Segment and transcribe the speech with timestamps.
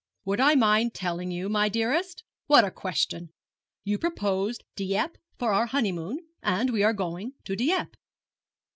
[0.25, 2.23] 'Would I mind telling you, my dearest?
[2.47, 3.29] What a question!
[3.83, 7.95] You proposed Dieppe for our honeymoon, and we are going to Dieppe.'